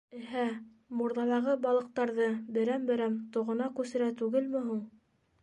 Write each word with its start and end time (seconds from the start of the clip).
Эһә, 0.19 0.43
мурҙалағы 1.01 1.53
балыҡтарҙы 1.65 2.31
берәм-берәм 2.57 3.21
тоғона 3.37 3.69
күсерә 3.79 4.11
түгелме 4.25 4.65
һуң? 4.73 4.83